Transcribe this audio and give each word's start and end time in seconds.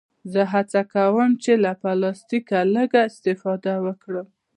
زه 0.33 0.41
هڅه 0.53 0.81
کوم 0.93 1.31
چې 1.43 1.51
له 1.63 1.71
پلاستيکه 1.81 2.59
لږ 2.75 2.89
استفاده 3.07 3.73
وکړم. 3.85 4.27